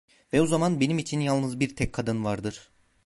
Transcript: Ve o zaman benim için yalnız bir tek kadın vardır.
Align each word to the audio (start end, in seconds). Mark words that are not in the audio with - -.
Ve 0.33 0.41
o 0.41 0.45
zaman 0.45 0.79
benim 0.79 0.99
için 0.99 1.19
yalnız 1.19 1.59
bir 1.59 1.75
tek 1.75 1.93
kadın 1.93 2.23
vardır. 2.25 2.69